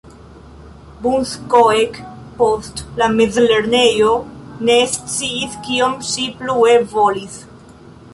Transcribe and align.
Bunskoek 1.01 1.99
post 2.39 2.81
la 3.01 3.09
mezlernejo 3.19 4.15
ne 4.71 4.79
sciis 4.95 5.59
kion 5.69 5.95
ŝi 6.09 6.25
plue 6.41 6.75
volis. 6.95 7.37